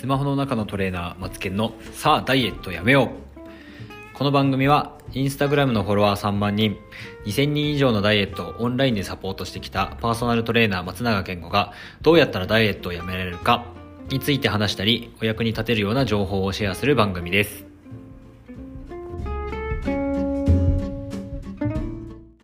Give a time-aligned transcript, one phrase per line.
[0.00, 3.10] スマホの中のトレーナーマツケンのさあダイエットやめよ
[4.14, 4.16] う。
[4.16, 6.78] この番組はインスタグラムのフォロワー3万人
[7.26, 13.66] 2000人以上のダイエットをオンラインでサポートしてきたパーソナルトレーナー松永健吾がどうやったらダイエットをやめられるか
[14.08, 17.69] について話したりお役に立てるような情報をシェアする番組です。